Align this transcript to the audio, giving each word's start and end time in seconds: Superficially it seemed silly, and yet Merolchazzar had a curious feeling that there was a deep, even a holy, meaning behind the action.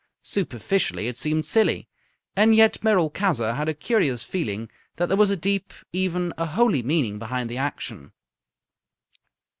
Superficially 0.23 1.07
it 1.07 1.15
seemed 1.15 1.45
silly, 1.45 1.87
and 2.35 2.55
yet 2.55 2.81
Merolchazzar 2.83 3.53
had 3.53 3.69
a 3.69 3.75
curious 3.75 4.23
feeling 4.23 4.67
that 4.95 5.05
there 5.09 5.15
was 5.15 5.29
a 5.29 5.37
deep, 5.37 5.75
even 5.93 6.33
a 6.39 6.47
holy, 6.47 6.81
meaning 6.81 7.19
behind 7.19 7.51
the 7.51 7.57
action. 7.57 8.11